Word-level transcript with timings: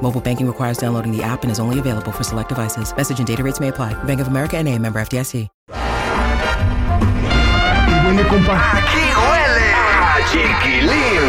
Mobile 0.00 0.20
banking 0.22 0.46
requires 0.46 0.78
downloading 0.78 1.14
the 1.14 1.22
app 1.22 1.42
and 1.42 1.50
is 1.50 1.58
only 1.58 1.78
available 1.78 2.12
for 2.12 2.24
select 2.24 2.48
devices. 2.48 2.94
Message 2.96 3.18
and 3.18 3.26
data 3.26 3.42
rates 3.42 3.60
may 3.60 3.68
apply. 3.68 3.94
Bank 4.04 4.20
of 4.20 4.28
America 4.28 4.56
and 4.56 4.66
a 4.66 4.78
member 4.78 5.00
FDIC. 5.00 5.48
Aquí 8.08 9.04
huele 9.14 9.72
a 9.74 10.16
chiquilín. 10.30 11.20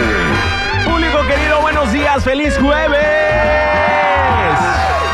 Público 0.85 1.27
querido, 1.27 1.61
buenos 1.61 1.91
días, 1.91 2.23
feliz 2.23 2.57
jueves. 2.57 2.99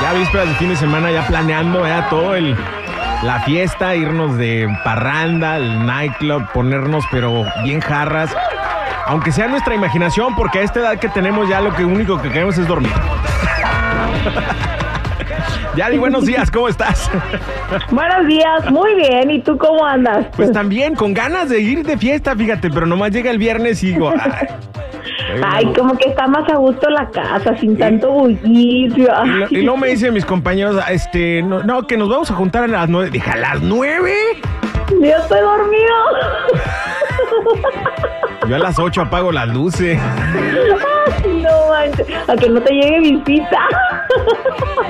Ya 0.02 0.14
vísperas 0.14 0.48
de 0.50 0.56
fin 0.56 0.70
de 0.70 0.76
semana, 0.76 1.12
ya 1.12 1.26
planeando 1.26 1.88
ya 1.88 2.08
todo 2.10 2.36
el 2.36 2.56
la 3.24 3.40
fiesta, 3.42 3.96
irnos 3.96 4.38
de 4.38 4.68
parranda, 4.84 5.58
el 5.58 5.86
nightclub, 5.86 6.48
ponernos 6.54 7.04
pero 7.12 7.46
bien 7.64 7.82
jarras. 7.82 8.30
Aunque 9.08 9.32
sea 9.32 9.48
nuestra 9.48 9.74
imaginación, 9.74 10.36
porque 10.36 10.60
a 10.60 10.62
esta 10.62 10.80
edad 10.82 11.00
que 11.00 11.10
tenemos 11.10 11.50
ya 11.50 11.62
lo 11.62 11.74
que 11.74 11.86
único 11.86 12.22
que 12.22 12.30
queremos 12.30 12.58
es 12.58 12.68
dormir. 12.68 12.94
Yari, 15.76 15.98
buenos 15.98 16.26
días, 16.26 16.50
¿cómo 16.50 16.70
estás? 16.70 17.10
Buenos 17.92 18.28
días, 18.28 18.72
muy 18.72 18.96
bien. 18.96 19.30
¿Y 19.30 19.42
tú 19.42 19.58
cómo 19.58 19.86
andas? 19.86 20.28
Pues 20.36 20.52
también, 20.52 20.96
con 20.96 21.14
ganas 21.14 21.50
de 21.50 21.60
ir 21.60 21.86
de 21.86 21.98
fiesta, 21.98 22.36
fíjate, 22.36 22.70
pero 22.70 22.86
nomás 22.86 23.12
llega 23.12 23.30
el 23.30 23.38
viernes 23.38 23.84
y 23.84 23.88
digo, 23.88 24.14
ay, 24.18 24.48
Ay, 25.44 25.74
como 25.74 25.98
que 25.98 26.10
está 26.10 26.28
más 26.28 26.50
a 26.50 26.56
gusto 26.56 26.90
la 26.90 27.10
casa, 27.10 27.56
sin 27.58 27.78
tanto 27.78 28.12
bullicio. 28.12 29.12
Y 29.50 29.62
luego 29.62 29.78
me 29.78 29.88
dicen 29.88 30.14
mis 30.14 30.26
compañeros, 30.26 30.82
este, 30.90 31.42
no, 31.42 31.64
no, 31.64 31.86
que 31.88 31.98
nos 31.98 32.10
vamos 32.10 32.32
a 32.32 32.36
juntar 32.36 32.64
a 32.64 32.68
las 32.68 32.90
nueve. 32.90 33.10
Dije, 33.10 33.30
¿a 33.32 33.36
las 33.36 33.62
nueve? 33.62 34.14
Yo 34.92 35.18
estoy 35.18 35.42
dormido. 35.42 35.96
Yo 38.48 38.56
a 38.56 38.60
las 38.60 38.80
ocho 38.80 39.02
apago 39.02 39.32
las 39.32 39.48
luces. 39.50 40.00
No 41.26 41.70
manches, 41.70 42.08
a 42.30 42.36
que 42.36 42.50
no 42.50 42.62
te 42.62 42.74
llegue 42.74 43.00
visita. 43.00 43.60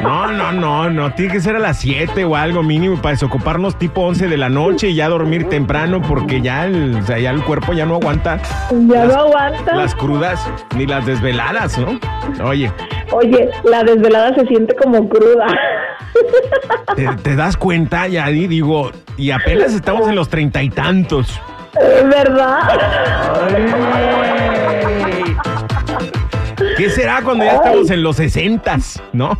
No, 0.01 0.27
no, 0.31 0.51
no, 0.51 0.89
no, 0.89 1.13
tiene 1.13 1.33
que 1.33 1.39
ser 1.41 1.55
a 1.55 1.59
las 1.59 1.77
7 1.79 2.25
o 2.25 2.35
algo 2.35 2.61
mínimo 2.61 2.97
para 3.01 3.11
desocuparnos 3.11 3.77
tipo 3.79 4.01
11 4.01 4.27
de 4.27 4.37
la 4.37 4.49
noche 4.49 4.89
y 4.89 4.95
ya 4.95 5.09
dormir 5.09 5.49
temprano 5.49 6.01
porque 6.01 6.41
ya 6.41 6.65
el, 6.65 6.97
o 7.01 7.05
sea, 7.05 7.17
ya 7.17 7.31
el 7.31 7.41
cuerpo 7.43 7.73
ya 7.73 7.85
no 7.85 7.95
aguanta 7.95 8.37
Ya 8.71 9.05
no 9.05 9.13
aguanta. 9.15 9.75
las 9.75 9.95
crudas 9.95 10.47
ni 10.75 10.85
las 10.85 11.05
desveladas, 11.05 11.77
¿no? 11.79 11.99
Oye, 12.43 12.71
Oye, 13.11 13.49
la 13.63 13.83
desvelada 13.83 14.33
se 14.35 14.45
siente 14.47 14.75
como 14.75 15.07
cruda. 15.09 15.45
¿te, 16.95 17.07
te 17.23 17.35
das 17.35 17.55
cuenta, 17.57 18.07
Yadi? 18.07 18.47
Digo, 18.47 18.91
y 19.17 19.31
apenas 19.31 19.73
estamos 19.73 20.07
en 20.07 20.15
los 20.15 20.27
treinta 20.29 20.61
y 20.63 20.69
tantos. 20.69 21.39
Es 21.79 22.07
verdad. 22.09 22.59
¿Qué 26.77 26.89
será 26.89 27.21
cuando 27.23 27.45
ya 27.45 27.55
estamos 27.55 27.89
en 27.89 28.03
los 28.03 28.15
sesentas, 28.17 29.01
no? 29.13 29.31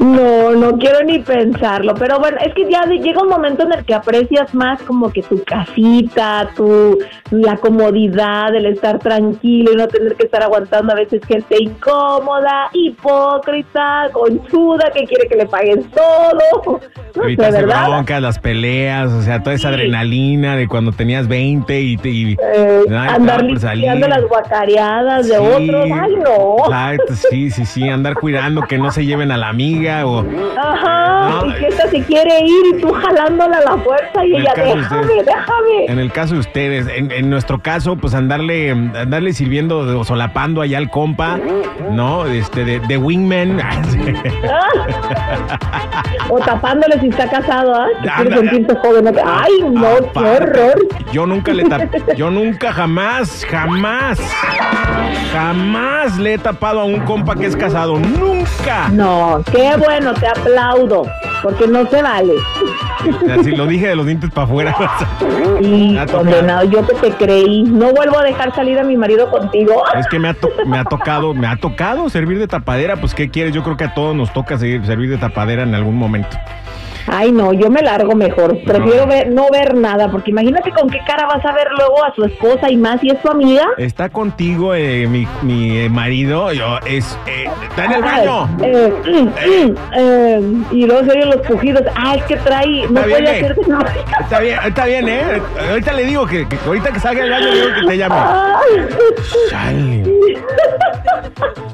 No, 0.00 0.50
no 0.56 0.76
quiero 0.78 1.04
ni 1.04 1.20
pensarlo, 1.20 1.94
pero 1.94 2.18
bueno, 2.18 2.36
es 2.44 2.52
que 2.52 2.68
ya 2.68 2.84
llega 2.86 3.22
un 3.22 3.28
momento 3.28 3.62
en 3.64 3.72
el 3.74 3.84
que 3.84 3.94
aprecias 3.94 4.52
más 4.54 4.82
como 4.82 5.12
que 5.12 5.22
tu 5.22 5.40
casita, 5.44 6.50
tu 6.56 6.98
la 7.30 7.56
comodidad, 7.58 8.52
el 8.56 8.66
estar 8.66 8.98
tranquilo 8.98 9.72
y 9.72 9.76
no 9.76 9.86
tener 9.86 10.16
que 10.16 10.24
estar 10.24 10.42
aguantando 10.42 10.92
a 10.92 10.96
veces 10.96 11.20
gente 11.28 11.56
incómoda, 11.62 12.70
hipócrita, 12.72 14.08
conchuda, 14.12 14.90
que 14.92 15.04
quiere 15.04 15.28
que 15.28 15.36
le 15.36 15.46
paguen 15.46 15.84
todo. 15.90 16.80
No 17.14 17.22
¿verdad? 17.36 17.88
broncas, 17.88 18.22
las 18.22 18.38
peleas, 18.40 19.10
o 19.12 19.22
sea, 19.22 19.42
toda 19.42 19.54
esa 19.54 19.68
Sí. 19.68 19.74
adrenalina 19.74 20.56
de 20.56 20.66
cuando 20.66 20.90
tenías 20.92 21.28
20 21.28 21.80
y, 21.80 21.96
te, 21.96 22.08
y 22.08 22.32
Eh, 22.54 22.80
andar 22.90 23.40
salir. 23.60 23.84
limpiando 23.84 24.08
las 24.08 24.28
guacareadas 24.28 25.28
de 25.28 25.34
Sí, 25.36 25.40
otros, 25.40 25.86
ay 25.92 26.14
no. 26.16 26.29
Exacto, 26.64 27.14
sí, 27.30 27.50
sí, 27.50 27.64
sí, 27.66 27.88
andar 27.88 28.14
cuidando 28.14 28.62
que 28.62 28.78
no 28.78 28.90
se 28.90 29.04
lleven 29.04 29.30
a 29.32 29.36
la 29.36 29.48
amiga 29.48 30.06
o 30.06 30.24
Ajá, 30.58 31.28
No, 31.30 31.46
y 31.46 31.54
que 31.54 31.66
esta 31.68 31.88
se 31.88 32.02
quiere 32.02 32.40
ir 32.44 32.76
y 32.76 32.80
tú 32.80 32.92
jalándola 32.92 33.58
a 33.58 33.76
la 33.76 33.82
fuerza 33.82 34.24
y 34.24 34.36
ella, 34.36 34.52
déjame, 34.56 34.80
ustedes. 34.82 35.26
déjame. 35.26 35.84
en 35.88 35.98
el 35.98 36.12
caso 36.12 36.34
de 36.34 36.40
ustedes, 36.40 36.86
en, 36.88 37.10
en 37.10 37.30
nuestro 37.30 37.60
caso, 37.60 37.96
pues 37.96 38.14
andarle, 38.14 38.70
andarle 38.70 39.32
sirviendo 39.32 39.78
o 39.98 40.04
solapando 40.04 40.62
allá 40.62 40.78
al 40.78 40.90
compa, 40.90 41.38
¿no? 41.90 42.26
Este, 42.26 42.64
de, 42.64 42.80
de 42.80 42.96
wingman. 42.96 43.60
O 46.28 46.38
tapándole 46.38 46.98
si 47.00 47.08
está 47.08 47.28
casado, 47.28 47.74
¿ah? 47.74 47.88
Joven. 48.82 49.04
¿no? 49.04 49.10
Ay, 49.24 49.50
no, 49.68 50.12
qué 50.12 50.18
horror. 50.20 50.88
Yo 51.12 51.26
nunca 51.26 51.52
le 51.52 51.64
tapé, 51.64 52.02
yo 52.16 52.30
nunca 52.30 52.72
jamás, 52.72 53.44
jamás, 53.50 54.20
jamás 55.32 56.18
le 56.20 56.34
he 56.34 56.38
tapado 56.38 56.80
a 56.80 56.84
un 56.84 57.00
compa 57.00 57.34
que 57.34 57.46
es 57.46 57.56
casado. 57.56 57.98
Nunca. 57.98 58.88
No, 58.92 59.42
qué 59.50 59.72
bueno, 59.76 60.12
te 60.14 60.26
aplaudo, 60.28 61.06
porque 61.42 61.66
no 61.66 61.86
se 61.86 62.02
vale. 62.02 62.34
Así 63.38 63.52
lo 63.56 63.66
dije 63.66 63.88
de 63.88 63.96
los 63.96 64.06
dientes 64.06 64.30
para 64.30 64.46
afuera. 64.46 64.76
Tocado. 65.18 66.18
condenado, 66.18 66.64
yo 66.64 66.86
que 66.86 66.94
te 66.94 67.10
creí. 67.12 67.62
No 67.62 67.92
vuelvo 67.92 68.18
a 68.18 68.22
dejar 68.24 68.54
salir 68.54 68.78
a 68.78 68.84
mi 68.84 68.96
marido 68.96 69.30
contigo. 69.30 69.82
Es 69.98 70.06
que 70.08 70.18
me 70.18 70.28
ha, 70.28 70.36
me 70.66 70.78
ha 70.78 70.84
tocado, 70.84 71.32
me 71.34 71.46
ha 71.46 71.56
tocado 71.56 72.08
servir 72.10 72.38
de 72.38 72.46
tapadera, 72.46 72.96
pues 72.96 73.14
¿qué 73.14 73.30
quieres? 73.30 73.54
Yo 73.54 73.62
creo 73.62 73.76
que 73.76 73.84
a 73.84 73.94
todos 73.94 74.14
nos 74.14 74.32
toca 74.32 74.58
seguir- 74.58 74.84
servir 74.86 75.10
de 75.10 75.16
tapadera 75.18 75.62
en 75.62 75.74
algún 75.74 75.96
momento. 75.96 76.36
Ay, 77.12 77.32
no, 77.32 77.52
yo 77.52 77.70
me 77.70 77.82
largo 77.82 78.14
mejor. 78.14 78.56
Prefiero 78.64 79.00
No. 79.02 79.06
ver, 79.08 79.30
no 79.30 79.46
ver 79.50 79.74
nada, 79.74 80.10
porque 80.10 80.30
imagínate 80.30 80.70
con 80.70 80.88
qué 80.88 80.98
cara 81.06 81.26
vas 81.26 81.44
a 81.44 81.52
ver 81.52 81.66
luego 81.76 82.04
a 82.04 82.14
su 82.14 82.24
esposa 82.24 82.70
y 82.70 82.76
más 82.76 83.00
si 83.00 83.08
es 83.10 83.20
tu 83.20 83.30
amiga. 83.30 83.66
Está 83.78 84.08
contigo 84.08 84.74
eh, 84.74 85.06
mi, 85.08 85.26
mi, 85.42 85.78
eh, 85.78 85.88
marido, 85.88 86.52
yo, 86.52 86.78
es, 86.86 87.18
eh, 87.26 87.48
está 87.68 87.84
en 87.86 87.92
el 87.92 88.02
baño. 88.02 88.48
Eh, 88.62 88.92
mm, 89.04 89.74
eh, 89.96 90.40
y 90.72 90.86
luego 90.86 91.04
se 91.04 91.10
oyen 91.10 91.30
los 91.30 91.46
pujidos. 91.46 91.82
Ah, 91.96 92.14
es 92.16 92.22
que 92.24 92.36
trae, 92.36 92.86
no 92.90 93.02
bien, 93.02 93.10
puede 93.10 93.24
eh. 93.24 93.36
hacer. 93.44 93.56
Está 94.20 94.40
bien, 94.40 94.58
está 94.66 94.84
bien, 94.84 95.08
¿eh? 95.08 95.42
Ahorita 95.70 95.92
le 95.92 96.04
digo 96.04 96.26
que, 96.26 96.48
que 96.48 96.56
ahorita 96.64 96.92
que 96.92 97.00
salga 97.00 97.22
del 97.22 97.30
baño 97.32 97.46
le 97.48 97.54
digo 97.54 97.68
que 97.80 97.86
te 97.88 97.96
llame. 97.98 98.14
Ay. 98.16 98.88
Chale. 99.50 100.04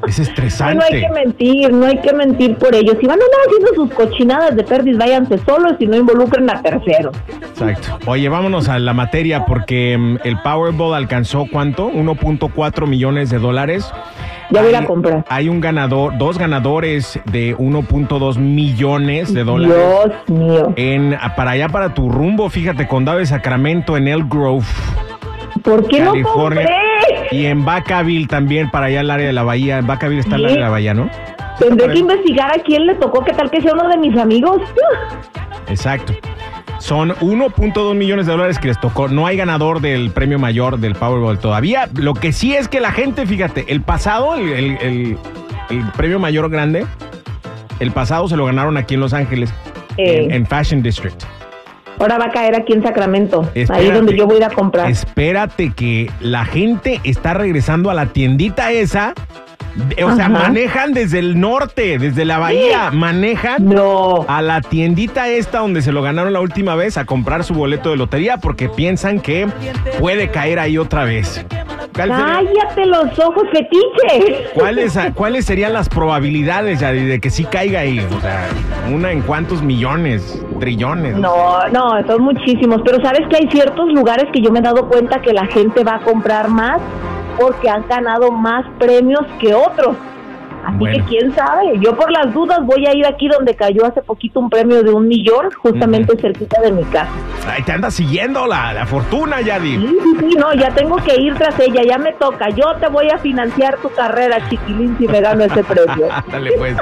Es 0.07 0.15
Sí, 0.15 0.21
no 0.21 0.27
hay 0.27 0.29
estresante. 0.29 1.01
que 1.01 1.09
mentir, 1.09 1.73
no 1.73 1.85
hay 1.85 1.97
que 1.97 2.13
mentir 2.13 2.55
por 2.55 2.73
ellos. 2.73 2.95
Si 2.99 3.05
van 3.05 3.19
a 3.19 3.23
andar 3.23 3.39
haciendo 3.45 3.73
sus 3.75 3.93
cochinadas 3.93 4.55
de 4.55 4.63
perdis, 4.63 4.97
váyanse 4.97 5.37
solos 5.39 5.73
y 5.79 5.87
no 5.87 5.97
involucren 5.97 6.49
a 6.49 6.61
terceros. 6.61 7.15
Exacto. 7.41 7.99
Oye, 8.05 8.29
vámonos 8.29 8.69
a 8.69 8.79
la 8.79 8.93
materia 8.93 9.45
porque 9.45 9.97
mm, 9.97 10.17
el 10.23 10.39
Powerball 10.41 10.93
alcanzó 10.93 11.45
¿cuánto? 11.51 11.89
1.4 11.91 12.87
millones 12.87 13.29
de 13.29 13.39
dólares. 13.39 13.91
Ya 14.49 14.61
voy 14.61 14.75
a 14.75 14.85
comprar. 14.85 15.25
Hay 15.27 15.49
un 15.49 15.59
ganador, 15.59 16.17
dos 16.17 16.37
ganadores 16.37 17.19
de 17.25 17.55
1.2 17.57 18.37
millones 18.37 19.33
de 19.33 19.43
dólares. 19.43 19.75
Dios 19.75 20.39
mío. 20.39 20.73
En, 20.77 21.17
para 21.35 21.51
allá, 21.51 21.67
para 21.67 21.93
tu 21.93 22.09
rumbo, 22.09 22.49
fíjate, 22.49 22.87
Condado 22.87 23.17
de 23.17 23.25
Sacramento, 23.25 23.97
en 23.97 24.07
Elk 24.07 24.33
Grove, 24.33 24.65
¿Por 25.63 25.87
qué 25.87 26.01
no 26.01 26.13
compré? 26.23 26.65
Y 27.31 27.45
en 27.45 27.63
Vacaville 27.65 28.27
también, 28.27 28.69
para 28.71 28.87
allá 28.87 29.01
al 29.01 29.09
área 29.11 29.27
de 29.27 29.33
la 29.33 29.43
bahía. 29.43 29.77
En 29.79 29.87
Vacaville 29.87 30.21
está 30.21 30.35
el 30.35 30.41
Sí. 30.41 30.45
área 30.45 30.55
de 30.57 30.61
la 30.61 30.69
bahía, 30.69 30.93
¿no? 30.93 31.09
Tendré 31.59 31.91
que 31.93 31.99
investigar 31.99 32.51
a 32.51 32.61
quién 32.63 32.85
le 32.85 32.95
tocó, 32.95 33.23
qué 33.25 33.33
tal 33.33 33.49
que 33.49 33.61
sea 33.61 33.73
uno 33.73 33.87
de 33.89 33.97
mis 33.97 34.15
amigos. 34.17 34.61
Exacto. 35.69 36.13
Son 36.79 37.13
1.2 37.21 37.95
millones 37.95 38.27
de 38.27 38.31
dólares 38.33 38.59
que 38.59 38.67
les 38.67 38.79
tocó. 38.79 39.07
No 39.07 39.25
hay 39.25 39.35
ganador 39.37 39.81
del 39.81 40.11
premio 40.11 40.37
mayor 40.37 40.77
del 40.77 40.93
Powerball 40.95 41.39
todavía. 41.39 41.89
Lo 41.95 42.13
que 42.13 42.31
sí 42.31 42.55
es 42.55 42.67
que 42.67 42.79
la 42.79 42.91
gente, 42.91 43.25
fíjate, 43.25 43.65
el 43.69 43.81
pasado, 43.81 44.35
el, 44.35 44.49
el- 44.49 44.77
el- 44.81 45.17
el 45.71 45.83
premio 45.97 46.19
mayor 46.19 46.49
grande, 46.49 46.85
el 47.79 47.91
pasado 47.91 48.27
se 48.27 48.37
lo 48.37 48.45
ganaron 48.45 48.77
aquí 48.77 48.93
en 48.93 48.99
Los 49.01 49.13
Ángeles, 49.13 49.51
Eh. 49.97 50.25
en, 50.25 50.31
en 50.31 50.45
Fashion 50.45 50.81
District. 50.83 51.23
Ahora 51.99 52.17
va 52.17 52.25
a 52.25 52.31
caer 52.31 52.55
aquí 52.55 52.73
en 52.73 52.83
Sacramento, 52.83 53.49
ahí 53.53 53.61
Espérate. 53.63 53.91
donde 53.91 54.17
yo 54.17 54.25
voy 54.25 54.35
a 54.35 54.37
ir 54.37 54.43
a 54.45 54.49
comprar. 54.49 54.89
Espérate 54.89 55.71
que 55.73 56.11
la 56.19 56.45
gente 56.45 57.01
está 57.03 57.33
regresando 57.33 57.89
a 57.89 57.93
la 57.93 58.07
tiendita 58.07 58.71
esa 58.71 59.13
O 60.03 60.15
sea, 60.15 60.25
Ajá. 60.25 60.29
manejan 60.29 60.93
desde 60.93 61.19
el 61.19 61.39
norte, 61.39 61.97
desde 61.99 62.25
la 62.25 62.39
bahía, 62.39 62.89
manejan 62.91 63.65
No. 63.65 64.25
a 64.27 64.41
la 64.41 64.61
tiendita 64.61 65.27
esta 65.29 65.59
donde 65.59 65.81
se 65.81 65.91
lo 65.91 66.01
ganaron 66.01 66.33
la 66.33 66.39
última 66.41 66.75
vez 66.75 66.97
a 66.97 67.05
comprar 67.05 67.43
su 67.43 67.53
boleto 67.53 67.91
de 67.91 67.97
lotería 67.97 68.37
porque 68.37 68.69
piensan 68.69 69.19
que 69.19 69.47
puede 69.99 70.29
caer 70.29 70.59
ahí 70.59 70.77
otra 70.77 71.03
vez. 71.03 71.45
¿Cuál 71.95 72.09
sería- 72.09 72.25
Cállate 72.25 72.85
los 72.85 73.19
ojos, 73.19 73.43
fetiche. 73.51 74.45
¿Cuáles, 74.53 74.97
¿Cuáles 75.15 75.45
serían 75.45 75.73
las 75.73 75.89
probabilidades 75.89 76.79
Yadi, 76.79 77.05
de 77.05 77.19
que 77.19 77.29
sí 77.29 77.43
caiga 77.45 77.79
ahí? 77.81 77.99
O 77.99 78.21
sea, 78.21 78.47
una 78.91 79.11
en 79.11 79.21
cuántos 79.21 79.61
millones, 79.63 80.41
trillones. 80.59 81.15
No, 81.17 81.67
no, 81.69 81.89
son 82.07 82.21
muchísimos, 82.23 82.81
pero 82.85 83.01
sabes 83.03 83.21
que 83.29 83.37
hay 83.37 83.49
ciertos 83.51 83.91
lugares 83.93 84.25
que 84.33 84.41
yo 84.41 84.51
me 84.51 84.59
he 84.59 84.61
dado 84.61 84.87
cuenta 84.87 85.21
que 85.21 85.33
la 85.33 85.45
gente 85.47 85.83
va 85.83 85.95
a 85.95 85.99
comprar 86.01 86.49
más 86.49 86.79
porque 87.37 87.69
han 87.69 87.87
ganado 87.87 88.31
más 88.31 88.65
premios 88.77 89.25
que 89.39 89.53
otros. 89.53 89.95
Así 90.67 90.75
Bueno. 90.79 90.97
que 90.97 91.03
quién 91.09 91.33
sabe, 91.33 91.79
yo 91.79 91.95
por 91.95 92.11
las 92.11 92.33
dudas 92.33 92.59
voy 92.65 92.85
a 92.85 92.93
ir 92.93 93.05
aquí 93.05 93.29
donde 93.29 93.55
cayó 93.55 93.85
hace 93.85 94.01
poquito 94.01 94.41
un 94.41 94.49
premio 94.49 94.83
de 94.83 94.91
un 94.91 95.07
millón, 95.07 95.49
justamente 95.61 96.17
cerquita 96.19 96.59
de 96.61 96.73
mi 96.73 96.83
casa. 96.83 97.09
Ahí 97.49 97.63
te 97.63 97.71
anda 97.71 97.89
siguiendo 97.89 98.45
la, 98.45 98.73
la 98.73 98.85
fortuna, 98.85 99.39
Yadi. 99.39 99.77
Sí, 99.77 99.87
sí, 100.03 100.17
sí, 100.19 100.35
no, 100.37 100.53
ya 100.53 100.69
tengo 100.71 100.97
que 100.97 101.15
ir 101.21 101.35
tras 101.35 101.57
ella, 101.61 101.83
ya 101.87 101.97
me 101.97 102.11
toca. 102.13 102.49
Yo 102.49 102.75
te 102.81 102.87
voy 102.89 103.07
a 103.09 103.17
financiar 103.17 103.77
tu 103.77 103.89
carrera, 103.93 104.37
chiquilín, 104.49 104.97
si 104.97 105.07
me 105.07 105.21
gano 105.21 105.45
ese 105.45 105.63
premio. 105.63 106.07
Dale 106.31 106.51
pues. 106.57 106.75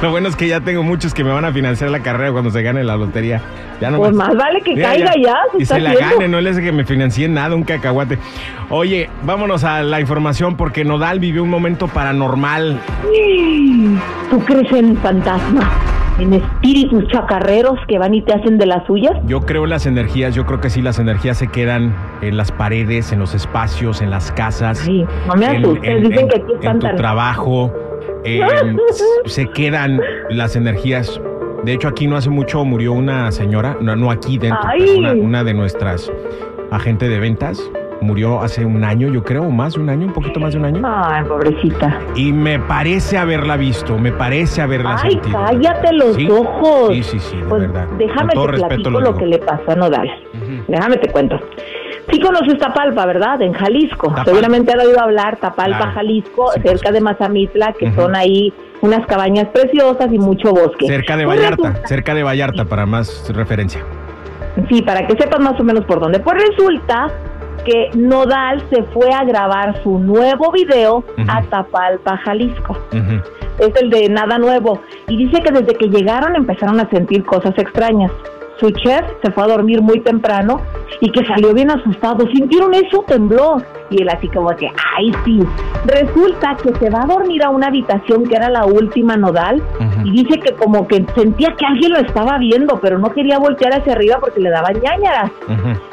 Lo 0.00 0.10
bueno 0.10 0.28
es 0.28 0.36
que 0.36 0.48
ya 0.48 0.60
tengo 0.60 0.82
muchos 0.82 1.12
que 1.12 1.24
me 1.24 1.30
van 1.32 1.44
a 1.44 1.52
financiar 1.52 1.90
la 1.90 2.00
carrera 2.00 2.32
cuando 2.32 2.50
se 2.50 2.62
gane 2.62 2.82
la 2.84 2.96
lotería. 2.96 3.42
Ya 3.82 3.90
no 3.90 3.98
Pues 3.98 4.12
más 4.14 4.34
vale 4.34 4.62
que 4.62 4.80
caiga 4.80 5.12
ya, 5.20 5.36
se 5.52 5.62
Y 5.62 5.66
se 5.66 5.80
la 5.80 5.94
gane, 5.94 6.28
no 6.28 6.40
le 6.40 6.50
hace 6.50 6.62
que 6.62 6.72
me 6.72 6.84
financien 6.84 7.34
nada, 7.34 7.54
un 7.54 7.64
cacahuate. 7.64 8.18
Oye, 8.70 9.10
vámonos 9.24 9.64
a 9.64 9.82
la 9.82 10.00
información 10.00 10.56
porque 10.56 10.84
Nodal 10.84 11.18
vivió 11.18 11.42
un 11.42 11.50
momento 11.50 11.88
paranormal. 11.88 12.80
¿Tú 14.30 14.38
crees 14.40 14.72
en 14.72 14.96
fantasmas? 14.98 15.64
¿En 16.18 16.32
espíritus 16.32 17.08
chacarreros 17.08 17.78
que 17.88 17.98
van 17.98 18.14
y 18.14 18.22
te 18.22 18.32
hacen 18.34 18.56
de 18.56 18.66
las 18.66 18.86
suyas? 18.86 19.12
Yo 19.26 19.40
creo 19.40 19.64
en 19.64 19.70
las 19.70 19.84
energías, 19.86 20.34
yo 20.34 20.46
creo 20.46 20.60
que 20.60 20.70
sí, 20.70 20.80
las 20.80 20.98
energías 21.00 21.38
se 21.38 21.48
quedan 21.48 21.92
en 22.22 22.36
las 22.36 22.52
paredes, 22.52 23.12
en 23.12 23.18
los 23.18 23.34
espacios, 23.34 24.00
en 24.00 24.10
las 24.10 24.30
casas. 24.32 24.78
Sí, 24.78 25.04
no 25.26 25.34
me 25.34 25.46
en- 25.46 25.64
asustes, 25.64 25.90
en- 25.90 26.02
dicen 26.04 26.18
en- 26.20 26.28
que 26.28 26.36
aquí 26.36 26.52
en 26.52 26.58
están 26.58 26.78
tu 26.78 26.86
tan... 26.86 26.96
trabajo. 26.96 27.72
en- 28.24 28.78
se 29.26 29.46
quedan 29.50 30.00
las 30.30 30.54
energías. 30.56 31.20
De 31.64 31.72
hecho, 31.72 31.88
aquí 31.88 32.06
no 32.06 32.16
hace 32.16 32.30
mucho 32.30 32.64
murió 32.64 32.92
una 32.92 33.32
señora, 33.32 33.76
no, 33.80 33.96
no 33.96 34.10
aquí 34.10 34.38
dentro, 34.38 34.60
pero 34.78 34.98
una, 34.98 35.12
una 35.14 35.44
de 35.44 35.54
nuestras 35.54 36.12
agentes 36.70 37.08
de 37.08 37.18
ventas. 37.18 37.60
Murió 38.00 38.40
hace 38.42 38.64
un 38.64 38.84
año, 38.84 39.08
yo 39.08 39.22
creo, 39.22 39.48
más 39.50 39.74
de 39.74 39.80
un 39.80 39.88
año, 39.88 40.06
un 40.08 40.12
poquito 40.12 40.38
más 40.40 40.52
de 40.52 40.58
un 40.58 40.64
año. 40.66 40.82
Ay, 40.84 41.24
pobrecita. 41.24 42.00
Y 42.14 42.32
me 42.32 42.58
parece 42.58 43.16
haberla 43.16 43.56
visto, 43.56 43.96
me 43.98 44.12
parece 44.12 44.60
haberla 44.60 44.96
Ay, 45.02 45.12
sentido. 45.12 45.38
cállate 45.44 45.92
los 45.92 46.14
Sí, 46.16 46.28
ojos. 46.30 46.88
Sí, 46.92 47.02
sí, 47.02 47.18
sí, 47.18 47.36
de 47.36 47.44
Pues 47.44 47.60
verdad. 47.62 47.86
déjame 47.96 48.32
te 48.34 48.48
platico 48.58 48.90
lo 49.00 49.16
que 49.16 49.26
le 49.26 49.38
pasó 49.38 49.70
a 49.70 49.74
Nodal. 49.76 50.08
Déjame 50.68 50.96
te 50.98 51.10
cuento. 51.10 51.38
Sí 52.10 52.20
conoces 52.20 52.58
Tapalpa, 52.58 53.06
¿verdad? 53.06 53.40
En 53.40 53.54
Jalisco. 53.54 54.08
Tapalpa. 54.08 54.24
Seguramente 54.30 54.72
has 54.74 54.84
oído 54.84 55.00
hablar 55.00 55.36
Tapalpa, 55.38 55.78
Claro. 55.78 55.92
Jalisco, 55.94 56.50
Sí, 56.52 56.60
cerca 56.62 56.90
de 56.92 57.00
Mazamitla, 57.00 57.72
que 57.78 57.90
son 57.94 58.14
ahí 58.14 58.52
unas 58.82 59.06
cabañas 59.06 59.46
preciosas 59.54 60.12
y 60.12 60.18
mucho 60.18 60.50
bosque. 60.50 60.86
Cerca 60.86 61.16
de 61.16 61.24
Pues 61.24 61.38
Vallarta, 61.38 61.68
resulta- 61.68 61.88
cerca 61.88 62.14
de 62.14 62.22
Vallarta, 62.22 62.64
para 62.66 62.84
más 62.84 63.32
referencia. 63.34 63.82
Sí, 64.68 64.82
para 64.82 65.06
que 65.06 65.16
sepas 65.16 65.40
más 65.40 65.58
o 65.58 65.64
menos 65.64 65.84
por 65.86 65.98
dónde. 66.00 66.20
Pues 66.20 66.36
resulta 66.50 67.10
que 67.64 67.90
Nodal 67.94 68.62
se 68.70 68.82
fue 68.84 69.10
a 69.12 69.24
grabar 69.24 69.82
su 69.82 69.98
nuevo 69.98 70.50
video 70.52 71.04
a 71.28 71.42
Tapalpa, 71.42 72.16
Jalisco. 72.18 72.76
Es 73.58 73.70
el 73.80 73.90
de 73.90 74.08
Nada 74.08 74.38
Nuevo. 74.38 74.80
Y 75.08 75.16
dice 75.16 75.42
que 75.42 75.52
desde 75.52 75.74
que 75.74 75.88
llegaron 75.88 76.36
empezaron 76.36 76.80
a 76.80 76.88
sentir 76.90 77.24
cosas 77.24 77.54
extrañas. 77.56 78.10
Su 78.60 78.70
chef 78.70 79.02
se 79.22 79.30
fue 79.32 79.44
a 79.44 79.48
dormir 79.48 79.82
muy 79.82 80.00
temprano 80.00 80.60
y 81.00 81.10
que 81.10 81.24
salió 81.26 81.52
bien 81.52 81.70
asustado. 81.70 82.26
¿Sintieron 82.32 82.72
eso? 82.74 83.04
Tembló. 83.06 83.56
Y 83.90 84.02
él 84.02 84.08
así 84.08 84.28
como 84.28 84.48
que, 84.56 84.68
ay 84.96 85.12
sí. 85.24 85.40
Resulta 85.86 86.56
que 86.56 86.72
se 86.78 86.90
va 86.90 87.02
a 87.02 87.06
dormir 87.06 87.44
a 87.44 87.50
una 87.50 87.66
habitación 87.66 88.24
que 88.24 88.36
era 88.36 88.48
la 88.48 88.64
última 88.64 89.16
nodal 89.16 89.62
y 90.04 90.10
dice 90.10 90.38
que 90.40 90.54
como 90.54 90.86
que 90.88 91.04
sentía 91.14 91.54
que 91.56 91.66
alguien 91.66 91.92
lo 91.92 91.98
estaba 91.98 92.38
viendo, 92.38 92.80
pero 92.80 92.98
no 92.98 93.10
quería 93.10 93.38
voltear 93.38 93.74
hacia 93.74 93.92
arriba 93.92 94.18
porque 94.20 94.40
le 94.40 94.50
daban 94.50 94.74
ñañaras. 94.80 95.30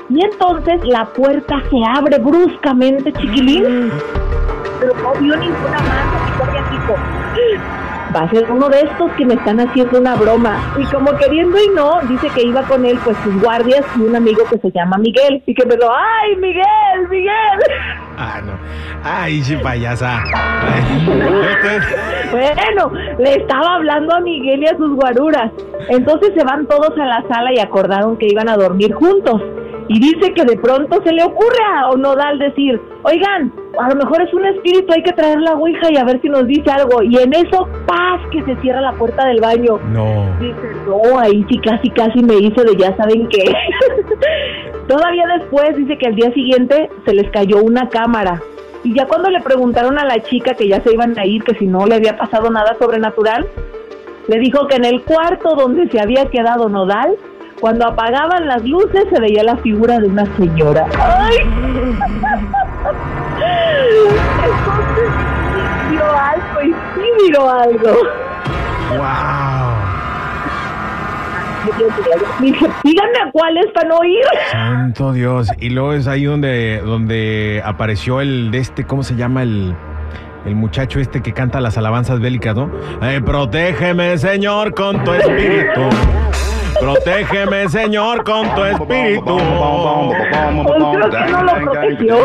Y 0.10 0.24
entonces 0.24 0.86
la 0.86 1.06
puerta 1.06 1.62
se 1.70 1.78
abre 1.96 2.18
bruscamente, 2.20 3.12
chiquilín. 3.14 3.92
Pero 4.80 4.94
no 4.96 5.14
vio 5.20 5.36
ninguna 5.36 5.80
mano, 5.80 6.12
ni 6.26 6.32
todavía 6.38 6.64
dijo, 6.72 6.96
va 8.16 8.22
a 8.22 8.30
ser 8.30 8.50
uno 8.52 8.70
de 8.70 8.82
estos 8.82 9.12
que 9.14 9.26
me 9.26 9.36
están 9.36 9.60
haciendo 9.60 10.00
una 10.00 10.16
broma. 10.16 10.74
Y 10.78 10.86
como 10.86 11.16
queriendo 11.18 11.58
y 11.58 11.70
no, 11.70 12.02
dice 12.08 12.28
que 12.30 12.44
iba 12.44 12.62
con 12.64 12.86
él, 12.86 13.00
pues 13.04 13.18
sus 13.24 13.42
guardias 13.42 13.86
y 13.98 14.02
un 14.02 14.16
amigo 14.16 14.44
que 14.50 14.58
se 14.58 14.72
llama 14.72 14.98
Miguel. 14.98 15.42
Y 15.46 15.54
que 15.54 15.66
me 15.66 15.76
lo, 15.78 15.90
¡ay, 15.92 16.36
Miguel, 16.38 17.10
Miguel! 17.10 17.60
Ah, 18.18 18.42
no. 18.46 18.54
Ay, 19.04 19.42
sí, 19.42 19.56
payasa. 19.58 20.24
Bueno, 22.32 22.94
le 23.20 23.36
estaba 23.36 23.76
hablando 23.76 24.16
a 24.16 24.22
Miguel 24.22 24.64
y 24.64 24.68
a 24.68 24.78
sus 24.78 24.96
guaruras. 24.96 25.52
Entonces 25.90 26.32
se 26.34 26.46
van 26.46 26.66
todos 26.66 26.98
a 26.98 27.06
la 27.06 27.24
sala 27.28 27.52
y 27.54 27.60
acordaron 27.60 28.16
que 28.18 28.28
iban 28.28 28.48
a 28.48 28.56
dormir 28.56 28.94
juntos. 28.94 29.42
Y 29.88 30.00
dice 30.00 30.34
que 30.34 30.46
de 30.46 30.58
pronto 30.58 31.02
se 31.04 31.12
le 31.12 31.24
ocurre 31.24 31.58
a 31.76 31.90
Onodal 31.90 32.40
decir, 32.40 32.80
oigan, 33.04 33.52
a 33.80 33.90
lo 33.90 33.96
mejor 33.96 34.22
es 34.22 34.34
un 34.34 34.46
espíritu, 34.46 34.94
hay 34.94 35.04
que 35.04 35.14
traer 35.14 35.40
la 35.40 35.54
ouija 35.54 35.92
y 35.92 35.98
a 35.98 36.04
ver 36.04 36.22
si 36.22 36.30
nos 36.30 36.46
dice 36.48 36.70
algo. 36.70 37.02
Y 37.04 37.18
en 37.18 37.34
eso, 37.34 37.68
paz, 37.86 38.22
que 38.32 38.42
se 38.44 38.56
cierra 38.62 38.82
la 38.82 38.94
puerta 38.94 39.26
del 39.26 39.42
baño. 39.42 39.80
No. 39.90 40.26
Dice, 40.40 40.56
no, 40.86 41.20
ahí 41.20 41.46
sí 41.50 41.58
casi 41.60 41.90
casi 41.90 42.24
me 42.24 42.36
hizo 42.36 42.64
de 42.64 42.76
ya 42.78 42.96
saben 42.96 43.28
qué. 43.30 43.44
Todavía 44.88 45.26
después 45.40 45.76
dice 45.78 45.98
que 45.98 46.08
al 46.08 46.16
día 46.16 46.34
siguiente 46.34 46.90
se 47.06 47.14
les 47.14 47.30
cayó 47.32 47.64
una 47.64 47.88
cámara. 47.90 48.42
Y 48.84 48.96
ya 48.96 49.06
cuando 49.06 49.30
le 49.30 49.42
preguntaron 49.42 50.00
a 50.00 50.06
la 50.06 50.22
chica 50.24 50.54
que 50.54 50.68
ya 50.68 50.82
se 50.82 50.94
iban 50.94 51.18
a 51.18 51.26
ir, 51.26 51.44
que 51.44 51.56
si 51.56 51.68
no 51.68 51.86
le 51.86 51.96
había 51.96 52.18
pasado 52.18 52.50
nada 52.50 52.76
sobrenatural, 52.80 53.48
le 54.28 54.40
dijo 54.40 54.68
que 54.68 54.76
en 54.76 54.86
el 54.86 55.04
cuarto 55.04 55.56
donde 55.56 55.88
se 55.90 56.00
había 56.00 56.26
quedado 56.26 56.68
Nodal, 56.68 57.16
cuando 57.62 57.88
apagaban 57.88 58.48
las 58.48 58.64
luces 58.64 59.06
se 59.14 59.22
veía 59.22 59.44
la 59.44 59.56
figura 59.58 60.00
de 60.00 60.08
una 60.08 60.26
señora. 60.36 60.88
¡Ay! 61.00 61.38
Entonces 64.44 65.10
vio 65.92 66.04
algo 66.04 66.62
y 66.64 66.74
sí 66.74 67.30
vio 67.30 67.50
algo. 67.50 67.94
Wow. 68.98 69.62
Dije, 72.40 72.68
díganme 72.84 73.20
a 73.28 73.32
cuáles 73.32 73.68
para 73.76 73.90
no 73.90 74.04
ir. 74.04 74.26
Santo 74.52 75.14
Dios. 75.14 75.48
Y 75.60 75.70
luego 75.70 75.94
es 75.94 76.08
ahí 76.08 76.24
donde, 76.24 76.82
donde 76.84 77.62
apareció 77.64 78.20
el 78.22 78.50
de 78.50 78.58
este, 78.58 78.84
¿cómo 78.86 79.04
se 79.04 79.16
llama? 79.16 79.44
El, 79.44 79.76
el 80.46 80.56
muchacho 80.56 81.00
este 81.00 81.22
que 81.22 81.34
canta 81.34 81.62
las 81.62 81.78
alabanzas 81.78 82.20
bélicas, 82.20 82.56
¿no? 82.56 82.72
Eh, 83.04 83.22
protégeme, 83.24 84.18
Señor, 84.18 84.74
con 84.74 85.04
tu 85.04 85.14
espíritu. 85.14 85.82
Protégeme, 86.80 87.70
Señor, 87.70 88.24
con 88.24 88.54
tu 88.56 88.64
espíritu. 88.64 89.38
Creo 89.38 91.10
que 91.12 91.32
no 91.32 91.44
lo 91.44 91.54
protegió. 91.54 92.18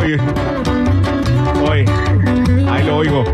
Oye, 0.00 0.18
oye, 1.70 1.84
ahí 2.70 2.84
lo 2.84 2.96
oigo. 2.96 3.24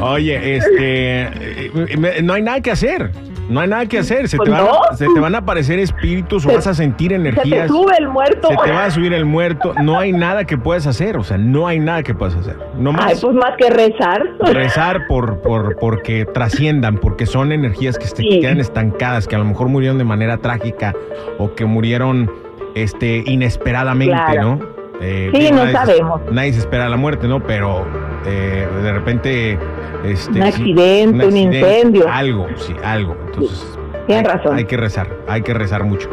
Oye, 0.00 0.56
este, 0.56 1.22
eh, 1.22 2.22
no 2.22 2.34
hay 2.34 2.42
nada 2.42 2.60
que 2.60 2.70
hacer. 2.72 3.10
No 3.48 3.60
hay 3.60 3.68
nada 3.68 3.86
que 3.86 3.98
hacer. 3.98 4.28
Se, 4.28 4.38
te, 4.38 4.50
van, 4.50 4.64
no. 4.64 4.70
a, 4.90 4.96
se 4.96 5.06
te 5.06 5.20
van 5.20 5.34
a 5.34 5.38
aparecer 5.38 5.78
espíritus 5.78 6.46
o 6.46 6.48
Se- 6.50 6.54
vas 6.56 6.66
a 6.66 6.74
sentir 6.74 7.10
Se 7.12 7.18
te 7.18 7.28
energías. 7.28 7.68
sube 7.68 7.92
el 7.98 8.08
muerto. 8.08 8.48
Se 8.48 8.56
te 8.56 8.70
va 8.72 8.84
a 8.86 8.90
subir 8.90 9.12
el 9.12 9.24
muerto. 9.24 9.74
No 9.82 9.98
hay 9.98 10.12
nada 10.12 10.44
que 10.44 10.56
puedas 10.56 10.86
hacer. 10.86 11.16
O 11.16 11.24
sea, 11.24 11.36
no 11.38 11.66
hay 11.66 11.78
nada 11.78 12.02
que 12.02 12.14
puedas 12.14 12.34
hacer. 12.36 12.56
No 12.78 12.90
Ay, 12.90 12.96
más 12.96 13.20
pues 13.20 13.34
más 13.34 13.52
que 13.58 13.70
rezar. 13.70 14.22
rezar 14.52 15.06
por, 15.08 15.40
por 15.40 15.76
porque 15.76 16.24
trasciendan, 16.24 16.96
porque 16.98 17.26
son 17.26 17.52
energías 17.52 17.98
que 17.98 18.06
se 18.06 18.16
Sí. 18.16 18.40
quedan 18.40 18.60
estancadas, 18.60 19.26
que 19.28 19.34
a 19.36 19.38
lo 19.38 19.44
mejor 19.44 19.68
murieron 19.68 19.98
de 19.98 20.04
manera 20.04 20.38
trágica 20.38 20.94
o 21.38 21.54
que 21.54 21.64
murieron 21.66 22.30
este 22.74 23.22
inesperadamente, 23.26 24.14
Claro. 24.14 24.42
¿no? 24.56 24.74
Eh, 25.00 25.30
Sí, 25.34 25.50
no 25.50 25.56
nadie 25.64 25.70
se- 25.70 25.74
sabemos. 25.98 26.20
nadie 26.30 26.52
se 26.52 26.60
espera 26.60 26.88
la 26.88 26.96
muerte, 26.96 27.26
¿no? 27.28 27.40
Pero 27.44 27.84
eh, 28.26 28.66
de 28.82 28.92
repente... 28.92 29.58
Este, 30.04 30.38
Un 30.38 30.42
accidente, 30.42 31.26
un 31.26 31.36
incendio. 31.36 32.06
Algo, 32.10 32.46
sí, 32.56 32.74
algo. 32.84 33.16
Entonces... 33.26 33.78
Tienes 34.06 34.28
hay- 34.28 34.36
razón. 34.36 34.56
Hay 34.56 34.64
que 34.66 34.76
rezar, 34.76 35.08
hay 35.28 35.40
que 35.42 35.54
rezar 35.54 35.84
mucho. 35.84 36.10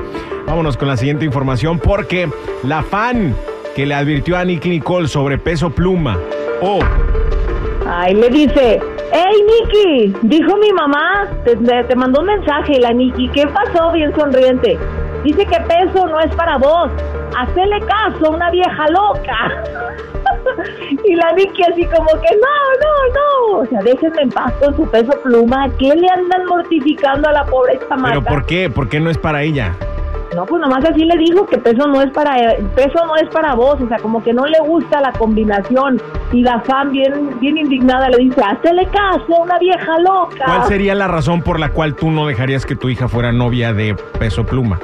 Vámonos 0.47 0.77
con 0.77 0.87
la 0.87 0.95
siguiente 0.95 1.25
información 1.25 1.77
porque 1.79 2.29
la 2.63 2.83
fan 2.83 3.35
que 3.75 3.85
le 3.85 3.93
advirtió 3.95 4.37
a 4.37 4.45
Nicky 4.45 4.69
Nicole 4.69 5.07
sobre 5.09 5.37
peso 5.37 5.69
pluma 5.69 6.17
o 6.61 6.79
Ay, 7.87 8.13
le 8.15 8.29
dice, 8.29 8.79
hey 9.11 9.43
Nikki, 9.45 10.15
dijo 10.21 10.55
mi 10.57 10.71
mamá, 10.71 11.27
te, 11.43 11.55
te- 11.55 11.95
mandó 11.95 12.21
un 12.21 12.27
mensaje 12.27 12.79
la 12.79 12.91
Nikki, 12.93 13.27
¿qué 13.29 13.45
pasó? 13.47 13.91
Bien 13.91 14.13
sonriente. 14.15 14.77
Dice 15.23 15.45
que 15.45 15.59
peso 15.61 16.07
no 16.07 16.19
es 16.21 16.33
para 16.35 16.57
vos. 16.57 16.89
Hacele 17.37 17.79
caso 17.81 18.27
a 18.27 18.29
una 18.29 18.49
vieja 18.51 18.87
loca. 18.89 19.63
y 21.05 21.15
la 21.15 21.31
Nicky 21.33 21.63
así 21.63 21.85
como 21.85 22.07
que 22.21 22.35
no, 22.35 22.55
no, 22.81 23.53
no. 23.53 23.59
O 23.59 23.65
sea, 23.65 23.81
déjenme 23.81 24.23
en 24.23 24.29
paz 24.29 24.53
con 24.61 24.75
su 24.75 24.89
peso 24.89 25.11
pluma. 25.23 25.69
¿Qué 25.77 25.93
le 25.95 26.07
andan 26.09 26.45
mortificando 26.47 27.29
a 27.29 27.33
la 27.33 27.45
pobre 27.45 27.79
chamaca? 27.87 28.09
¿Pero 28.09 28.23
por 28.23 28.45
qué? 28.45 28.69
¿Por 28.69 28.89
qué 28.89 28.99
no 28.99 29.09
es 29.09 29.17
para 29.17 29.43
ella? 29.43 29.75
No, 30.35 30.45
pues 30.45 30.61
nomás 30.61 30.85
así 30.85 31.03
le 31.03 31.17
dijo 31.17 31.45
que 31.45 31.57
peso 31.57 31.87
no 31.87 32.01
es 32.01 32.09
para 32.11 32.35
peso 32.73 33.05
no 33.05 33.15
es 33.17 33.27
para 33.29 33.53
vos, 33.53 33.81
o 33.81 33.87
sea, 33.89 33.97
como 33.97 34.23
que 34.23 34.31
no 34.31 34.45
le 34.45 34.59
gusta 34.61 35.01
la 35.01 35.11
combinación. 35.11 36.01
Y 36.31 36.41
la 36.41 36.61
fan 36.61 36.91
bien, 36.91 37.37
bien 37.41 37.57
indignada 37.57 38.09
le 38.09 38.17
dice, 38.17 38.41
hazle 38.41 38.87
caso, 38.87 39.41
una 39.41 39.59
vieja 39.59 39.99
loca. 39.99 40.45
¿Cuál 40.45 40.67
sería 40.67 40.95
la 40.95 41.09
razón 41.09 41.41
por 41.41 41.59
la 41.59 41.69
cual 41.69 41.95
tú 41.95 42.11
no 42.11 42.27
dejarías 42.27 42.65
que 42.65 42.77
tu 42.77 42.87
hija 42.87 43.09
fuera 43.09 43.33
novia 43.33 43.73
de 43.73 43.93
peso 44.17 44.45
pluma? 44.45 44.79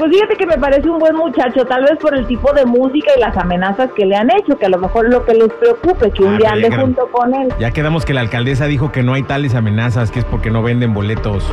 Pues 0.00 0.12
fíjate 0.12 0.34
que 0.36 0.46
me 0.46 0.56
parece 0.56 0.88
un 0.88 0.98
buen 0.98 1.14
muchacho, 1.14 1.66
tal 1.66 1.82
vez 1.82 1.98
por 2.00 2.14
el 2.16 2.26
tipo 2.26 2.50
de 2.54 2.64
música 2.64 3.10
y 3.14 3.20
las 3.20 3.36
amenazas 3.36 3.90
que 3.92 4.06
le 4.06 4.16
han 4.16 4.30
hecho, 4.30 4.56
que 4.56 4.64
a 4.64 4.70
lo 4.70 4.78
mejor 4.78 5.04
es 5.04 5.12
lo 5.12 5.26
que 5.26 5.34
les 5.34 5.52
preocupe, 5.52 6.10
que 6.10 6.22
un 6.24 6.36
Ah, 6.36 6.38
día 6.38 6.50
ande 6.52 6.62
quedamos- 6.70 6.84
junto 6.86 7.06
con 7.12 7.34
él. 7.34 7.52
Ya 7.58 7.70
quedamos 7.70 8.06
que 8.06 8.14
la 8.14 8.22
alcaldesa 8.22 8.64
dijo 8.64 8.90
que 8.92 9.02
no 9.02 9.12
hay 9.12 9.24
tales 9.24 9.54
amenazas, 9.54 10.10
que 10.10 10.20
es 10.20 10.24
porque 10.24 10.50
no 10.50 10.62
venden 10.62 10.94
boletos. 10.94 11.44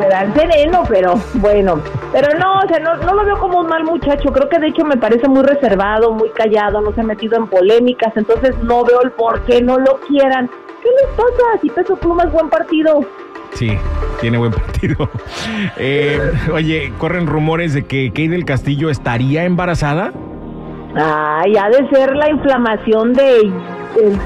Me 0.00 0.08
dan 0.08 0.34
sereno, 0.34 0.82
pero 0.88 1.12
bueno. 1.34 1.78
Pero 2.10 2.38
no, 2.38 2.60
o 2.60 2.68
sea, 2.68 2.78
no, 2.78 2.96
no 2.96 3.12
lo 3.12 3.24
veo 3.26 3.38
como 3.38 3.60
un 3.60 3.66
mal 3.66 3.84
muchacho. 3.84 4.32
Creo 4.32 4.48
que 4.48 4.58
de 4.58 4.68
hecho 4.68 4.86
me 4.86 4.96
parece 4.96 5.28
muy 5.28 5.42
reservado, 5.42 6.10
muy 6.12 6.30
callado, 6.30 6.80
no 6.80 6.92
se 6.94 7.02
ha 7.02 7.04
metido 7.04 7.36
en 7.36 7.48
polémicas. 7.48 8.16
Entonces 8.16 8.56
no 8.62 8.82
veo 8.82 9.02
el 9.02 9.10
por 9.10 9.42
qué 9.42 9.60
no 9.60 9.78
lo 9.78 10.00
quieran. 10.08 10.48
¿Qué 10.82 10.88
les 10.88 11.10
pasa? 11.14 11.60
Si 11.60 11.68
Peso 11.68 11.96
Pluma 11.96 12.24
es 12.24 12.32
buen 12.32 12.48
partido. 12.48 13.00
Sí, 13.54 13.76
tiene 14.20 14.38
buen 14.38 14.52
partido. 14.52 15.08
Eh, 15.76 16.18
oye, 16.52 16.92
corren 16.98 17.26
rumores 17.26 17.72
de 17.72 17.84
que 17.84 18.12
Kay 18.12 18.28
del 18.28 18.44
Castillo 18.44 18.90
estaría 18.90 19.44
embarazada. 19.44 20.12
Ay, 20.94 21.56
ha 21.56 21.68
de 21.70 21.88
ser 21.88 22.14
la 22.14 22.30
inflamación 22.30 23.12
de 23.14 23.50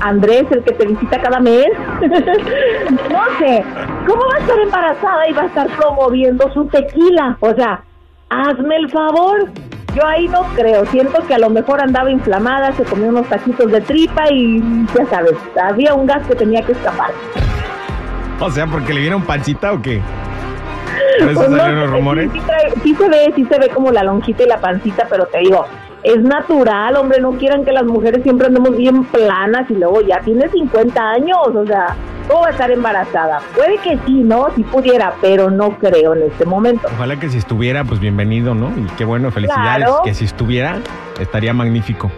Andrés, 0.01 0.45
el 0.51 0.63
que 0.65 0.73
te 0.73 0.87
visita 0.87 1.21
cada 1.21 1.41
mes. 1.41 1.67
no 2.01 3.39
sé, 3.39 3.65
¿cómo 4.07 4.23
va 4.33 4.37
a 4.37 4.41
estar 4.41 4.59
embarazada 4.61 5.29
y 5.29 5.33
va 5.33 5.43
a 5.43 5.47
estar 5.47 5.69
promoviendo 5.77 6.53
su 6.53 6.67
tequila? 6.67 7.37
O 7.41 7.55
sea, 7.55 7.83
hazme 8.31 8.77
el 8.77 8.91
favor. 8.91 9.51
Yo 9.95 10.07
ahí 10.07 10.29
no 10.29 10.43
creo. 10.55 10.85
Siento 10.87 11.27
que 11.27 11.35
a 11.35 11.39
lo 11.39 11.49
mejor 11.49 11.81
andaba 11.81 12.11
inflamada, 12.11 12.73
se 12.73 12.85
comió 12.85 13.09
unos 13.09 13.29
taquitos 13.29 13.71
de 13.73 13.81
tripa 13.81 14.31
y 14.31 14.63
ya 14.95 15.07
sabes, 15.07 15.35
había 15.63 15.95
un 15.95 16.07
gas 16.07 16.27
que 16.27 16.35
tenía 16.35 16.63
que 16.63 16.73
escapar. 16.73 17.13
O 18.41 18.51
sea, 18.51 18.67
porque 18.67 18.93
le 18.93 19.01
vieron 19.01 19.23
pancita 19.23 19.73
o 19.73 19.81
qué. 19.81 20.03
Por 21.19 21.31
eso 21.31 21.41
Pues 21.41 21.51
no 21.51 21.57
salieron 21.57 21.81
los 21.81 21.91
rumores. 21.91 22.31
Sí, 22.33 22.41
sí 22.41 22.81
sí 22.83 22.95
se 22.95 23.09
ve, 23.09 23.33
sí 23.35 23.45
se 23.51 23.59
ve 23.59 23.69
como 23.71 23.91
la 23.91 24.03
lonjita 24.05 24.45
y 24.45 24.47
la 24.47 24.61
pancita, 24.61 25.07
pero 25.09 25.27
te 25.27 25.39
digo, 25.39 25.67
es 26.03 26.23
natural, 26.23 26.97
hombre, 26.97 27.21
no 27.21 27.33
quieran 27.33 27.65
que 27.65 27.73
las 27.73 27.85
mujeres 27.85 28.23
siempre 28.23 28.47
andemos 28.47 28.77
bien 28.77 29.05
planas 29.05 29.69
y 29.71 29.75
luego 29.75 30.03
ya 30.03 30.21
tiene 30.21 30.49
50 30.49 31.01
años, 31.03 31.49
o 31.55 31.67
sea, 31.67 31.97
¿cómo 32.29 32.41
va 32.41 32.49
a 32.49 32.51
estar 32.51 32.71
embarazada? 32.71 33.41
Puede 33.55 33.79
que 33.79 33.99
sí, 34.07 34.23
¿no? 34.23 34.49
Si 34.55 34.63
pudiera, 34.63 35.15
pero 35.21 35.51
no 35.51 35.79
creo 35.79 36.15
en 36.15 36.23
este 36.23 36.45
momento. 36.45 36.89
Ojalá 36.95 37.19
que 37.19 37.29
si 37.29 37.39
estuviera, 37.39 37.85
pues 37.85 38.01
bienvenido, 38.01 38.55
¿no? 38.55 38.71
Y 38.77 38.87
qué 38.97 39.05
bueno, 39.05 39.31
felicidades. 39.31 39.87
Claro. 39.87 40.03
Que 40.05 40.15
si 40.15 40.25
estuviera, 40.25 40.79
estaría 41.21 41.53
magnífico. 41.53 42.11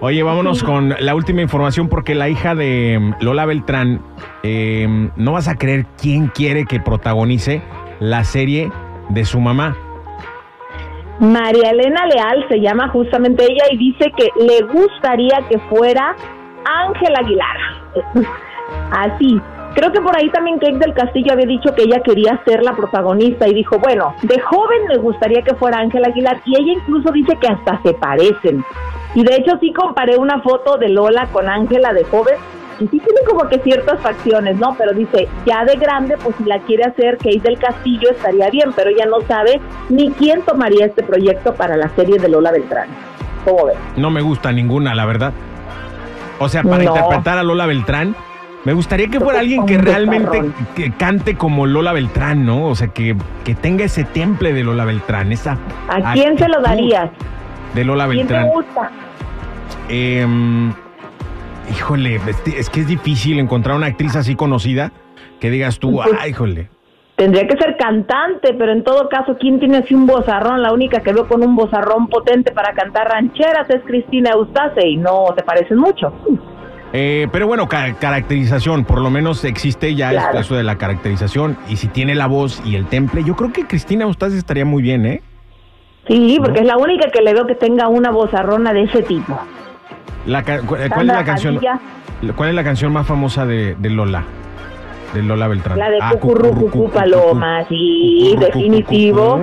Oye, 0.00 0.22
vámonos 0.22 0.62
con 0.62 0.94
la 1.00 1.14
última 1.14 1.42
información 1.42 1.88
porque 1.88 2.14
la 2.14 2.28
hija 2.28 2.54
de 2.54 2.98
mm, 3.00 3.14
Lola 3.20 3.46
Beltrán, 3.46 4.00
eh, 4.44 4.86
no 5.16 5.32
vas 5.32 5.48
a 5.48 5.56
creer 5.56 5.86
quién 6.00 6.28
quiere 6.28 6.64
que 6.66 6.78
protagonice 6.78 7.62
la 7.98 8.22
serie 8.22 8.70
de 9.08 9.24
su 9.24 9.40
mamá. 9.40 9.76
María 11.18 11.70
Elena 11.70 12.06
Leal 12.06 12.46
se 12.48 12.60
llama 12.60 12.88
justamente 12.90 13.42
ella 13.42 13.64
y 13.72 13.76
dice 13.76 14.12
que 14.16 14.28
le 14.40 14.62
gustaría 14.72 15.40
que 15.48 15.58
fuera 15.68 16.14
Ángel 16.64 17.16
Aguilar. 17.16 17.56
Así. 18.90 19.40
Creo 19.74 19.92
que 19.92 20.00
por 20.00 20.16
ahí 20.16 20.28
también 20.30 20.58
Kate 20.58 20.78
del 20.78 20.94
Castillo 20.94 21.32
había 21.34 21.46
dicho 21.46 21.72
que 21.74 21.82
ella 21.82 22.00
quería 22.02 22.40
ser 22.44 22.62
la 22.64 22.72
protagonista 22.74 23.46
y 23.46 23.54
dijo, 23.54 23.78
bueno, 23.78 24.14
de 24.22 24.40
joven 24.40 24.78
me 24.88 24.96
gustaría 24.96 25.42
que 25.42 25.54
fuera 25.54 25.78
Ángel 25.78 26.04
Aguilar 26.04 26.40
y 26.44 26.56
ella 26.60 26.72
incluso 26.72 27.12
dice 27.12 27.36
que 27.40 27.46
hasta 27.48 27.80
se 27.82 27.92
parecen. 27.94 28.64
Y 29.14 29.22
de 29.24 29.36
hecho 29.36 29.56
sí 29.60 29.72
comparé 29.72 30.16
una 30.16 30.40
foto 30.40 30.78
de 30.78 30.88
Lola 30.88 31.28
con 31.32 31.48
Ángela 31.48 31.92
de 31.92 32.02
joven 32.04 32.34
y 32.80 32.88
sí 32.88 32.98
tiene 32.98 33.20
como 33.28 33.48
que 33.48 33.58
ciertas 33.60 34.00
facciones, 34.00 34.58
¿no? 34.58 34.74
Pero 34.76 34.92
dice, 34.94 35.28
ya 35.46 35.64
de 35.64 35.76
grande, 35.76 36.16
pues 36.22 36.34
si 36.36 36.44
la 36.44 36.58
quiere 36.60 36.84
hacer 36.84 37.16
Kate 37.18 37.40
del 37.40 37.58
Castillo 37.58 38.10
estaría 38.10 38.50
bien, 38.50 38.72
pero 38.74 38.90
ella 38.90 39.06
no 39.06 39.20
sabe 39.28 39.60
ni 39.90 40.10
quién 40.12 40.42
tomaría 40.42 40.86
este 40.86 41.04
proyecto 41.04 41.54
para 41.54 41.76
la 41.76 41.88
serie 41.90 42.18
de 42.18 42.28
Lola 42.28 42.50
Beltrán. 42.50 42.88
¿Cómo 43.44 43.66
ves? 43.66 43.76
No 43.96 44.10
me 44.10 44.22
gusta 44.22 44.50
ninguna, 44.50 44.94
la 44.94 45.04
verdad. 45.06 45.32
O 46.40 46.48
sea, 46.48 46.62
para 46.62 46.78
No. 46.82 46.94
interpretar 46.94 47.38
a 47.38 47.42
Lola 47.42 47.66
Beltrán, 47.66 48.14
me 48.68 48.74
gustaría 48.74 49.08
que 49.08 49.18
fuera 49.18 49.40
alguien 49.40 49.64
que 49.64 49.78
realmente 49.78 50.42
que 50.76 50.90
cante 50.90 51.36
como 51.36 51.64
Lola 51.64 51.94
Beltrán, 51.94 52.44
¿no? 52.44 52.66
O 52.66 52.74
sea, 52.74 52.88
que, 52.88 53.16
que 53.42 53.54
tenga 53.54 53.86
ese 53.86 54.04
temple 54.04 54.52
de 54.52 54.62
Lola 54.62 54.84
Beltrán, 54.84 55.32
esa 55.32 55.56
¿A 55.88 56.12
quién 56.12 56.36
se 56.36 56.46
lo 56.50 56.60
darías? 56.60 57.08
De 57.74 57.82
Lola 57.82 58.06
¿Quién 58.08 58.26
te 58.26 58.34
Beltrán. 58.34 58.52
gusta? 58.52 58.90
Em, 59.88 60.74
híjole, 61.70 62.20
es, 62.44 62.68
que 62.68 62.80
es 62.80 62.86
difícil 62.86 63.38
encontrar 63.38 63.74
una 63.74 63.86
actriz 63.86 64.14
así 64.16 64.34
conocida 64.34 64.92
que 65.40 65.48
digas 65.48 65.78
tú, 65.78 65.92
Pues- 65.92 66.10
ay, 66.20 66.32
híjole. 66.32 66.68
Tendría 67.16 67.48
que 67.48 67.56
ser 67.56 67.78
cantante, 67.78 68.52
pero 68.52 68.70
en 68.72 68.84
todo 68.84 69.08
caso, 69.08 69.38
¿quién 69.40 69.58
tiene 69.60 69.78
así 69.78 69.94
un 69.94 70.04
bozarrón? 70.04 70.60
La 70.60 70.74
única 70.74 71.00
que 71.00 71.14
veo 71.14 71.26
con 71.26 71.42
un 71.42 71.56
bozarrón 71.56 72.08
potente 72.08 72.52
para 72.52 72.74
cantar 72.74 73.08
rancheras 73.08 73.70
es 73.70 73.80
Cristina 73.86 74.32
Eustace 74.34 74.86
y 74.86 74.98
no 74.98 75.24
te 75.34 75.42
parecen 75.42 75.78
mucho. 75.78 76.12
Eh, 76.92 77.28
pero 77.30 77.46
bueno, 77.46 77.68
ca- 77.68 77.94
caracterización, 77.94 78.84
por 78.84 79.00
lo 79.00 79.10
menos 79.10 79.44
existe 79.44 79.94
ya 79.94 80.10
Claro. 80.10 80.38
eso 80.38 80.54
de 80.54 80.62
la 80.62 80.76
caracterización. 80.76 81.56
Y 81.68 81.76
si 81.76 81.88
tiene 81.88 82.14
la 82.14 82.26
voz 82.26 82.62
y 82.64 82.76
el 82.76 82.86
temple, 82.86 83.24
yo 83.24 83.36
creo 83.36 83.52
que 83.52 83.66
Cristina 83.66 84.04
Eustace 84.04 84.38
estaría 84.38 84.64
muy 84.64 84.82
bien, 84.82 85.04
¿eh? 85.04 85.22
Sí, 86.06 86.38
porque 86.42 86.60
es 86.60 86.66
la 86.66 86.78
única 86.78 87.10
que 87.10 87.20
le 87.20 87.34
veo 87.34 87.46
que 87.46 87.54
tenga 87.54 87.88
una 87.88 88.10
bozarrona 88.10 88.72
de 88.72 88.84
ese 88.84 89.02
tipo. 89.02 89.38
La 90.24 90.42
¿Cuál 90.42 90.82
es 90.82 91.06
la 91.06 91.24
canción? 91.24 91.60
¿Cuál 92.34 92.48
es 92.48 92.54
la 92.54 92.64
canción 92.64 92.92
más 92.92 93.06
famosa 93.06 93.44
de, 93.44 93.74
de 93.78 93.90
Lola? 93.90 94.24
De 95.14 95.22
Lola 95.22 95.48
Beltrán. 95.48 95.78
La 95.78 95.90
de 95.90 95.98
Ah, 96.02 96.12
Cucurru 96.12 96.90
Paloma, 96.90 97.64
sí, 97.68 98.36
definitivo. 98.38 99.40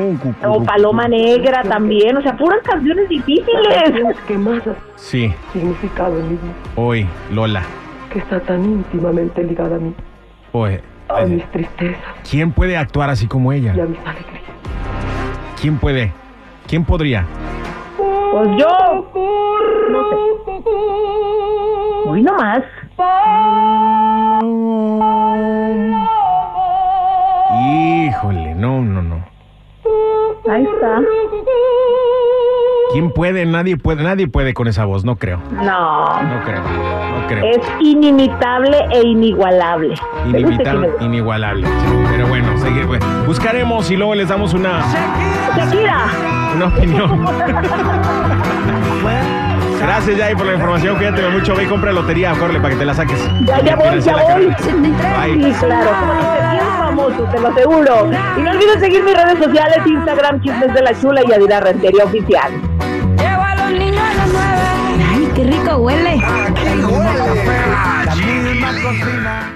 O 0.48 0.64
Paloma 0.64 1.08
Negra 1.08 1.64
también, 1.64 2.16
o 2.18 2.22
sea, 2.22 2.38
puras 2.38 2.60
canciones 2.64 3.10
difíciles. 3.10 4.16
que 4.28 4.38
más 4.38 4.62
Sí, 4.96 5.34
significado 5.54 6.20
en 6.20 6.24
mi 6.30 6.36
vida, 6.36 6.54
hoy, 6.76 7.08
Lola. 7.34 7.64
que 8.12 8.20
está 8.20 8.40
tan 8.42 8.64
íntimamente 8.64 9.44
ligada 9.44 9.76
a 9.76 9.80
mí, 9.80 9.94
Hoy. 10.52 10.80
a 11.10 11.22
eh, 11.24 11.26
mis 11.26 11.44
tristezas 11.52 12.00
¿Quién 12.30 12.52
puede 12.52 12.78
actuar 12.78 13.10
así 13.10 13.28
como 13.28 13.52
ella? 13.52 13.74
y 13.76 13.80
a 13.80 13.86
mis 13.86 14.00
alegrías. 14.00 14.44
¿Quién 15.60 15.78
puede? 15.78 16.12
¿Quién 16.68 16.86
podría? 16.86 17.26
Pues 17.98 18.50
yo, 18.58 19.12
no 19.90 20.10
sé. 20.10 20.16
Hoy 22.08 22.22
nomás. 22.22 22.64
Ahí 30.50 30.64
está. 30.64 31.00
¿Quién 32.92 33.12
puede? 33.12 33.46
Nadie 33.46 33.78
puede, 33.78 34.04
nadie 34.04 34.28
puede 34.28 34.54
con 34.54 34.68
esa 34.68 34.86
voz, 34.86 35.04
no 35.04 35.16
creo. 35.18 35.40
No. 35.52 36.22
No 36.24 36.44
creo, 36.46 36.62
no 36.62 37.28
creo. 37.28 37.46
Es 37.46 37.60
inimitable 37.80 38.78
e 38.92 39.02
inigualable. 39.02 39.96
Inimitable, 40.28 40.92
inigualable. 41.02 41.68
sí. 41.68 41.74
Pero 42.12 42.28
bueno, 42.28 42.58
seguir, 42.60 42.86
pues, 42.88 43.02
buscaremos 43.26 43.90
y 43.92 43.98
luego 43.98 44.16
les 44.16 44.30
damos 44.30 44.54
una, 44.54 44.82
Shakira. 45.58 46.06
una 46.56 46.68
opinión. 46.68 47.26
Gracias, 49.82 50.18
Jay, 50.18 50.36
por 50.36 50.46
la 50.46 50.54
información. 50.54 50.96
Cuídate 50.96 51.28
mucho. 51.30 51.56
Ve 51.56 51.64
y 51.64 51.68
compra 51.68 51.92
lotería, 51.92 52.34
corre 52.34 52.60
para 52.60 52.70
que 52.70 52.76
te 52.80 52.86
la 52.86 52.94
saques. 52.94 53.30
Ya, 53.46 53.62
ya 53.62 53.76
voy, 53.76 54.00
ya 54.00 54.14
voy. 54.14 54.26
carrera. 54.26 54.58
Sí, 54.60 54.72
Bye. 54.72 55.54
claro. 55.60 56.75
Te 57.08 57.40
lo 57.40 57.48
aseguro. 57.50 58.10
Y 58.38 58.42
no 58.42 58.52
olvides 58.52 58.80
seguir 58.80 59.04
mis 59.04 59.16
redes 59.16 59.38
sociales, 59.38 59.78
Instagram, 59.86 60.42
Chismes 60.42 60.74
de 60.74 60.82
la 60.82 61.00
Chula 61.00 61.22
y 61.28 61.32
Adira 61.32 61.60
Rentería 61.60 62.04
Oficial. 62.04 62.52
Llevo 63.18 63.42
a 63.42 63.56
los 63.56 63.72
niños 63.72 64.02
a 64.02 64.14
las 64.16 64.28
nueve. 64.34 64.62
Ay, 65.14 65.32
qué 65.36 65.44
rico 65.44 65.78
huele. 65.78 66.14
Aquí 66.14 66.84
huele 66.84 67.22
a 67.70 68.14
chiquilín. 68.14 69.56